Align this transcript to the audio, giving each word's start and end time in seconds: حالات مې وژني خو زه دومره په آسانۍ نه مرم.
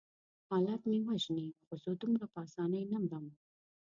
حالات 0.49 0.81
مې 0.89 0.99
وژني 1.07 1.47
خو 1.65 1.73
زه 1.83 1.91
دومره 2.01 2.25
په 2.31 2.37
آسانۍ 2.45 2.83
نه 2.91 2.97
مرم. 3.05 3.25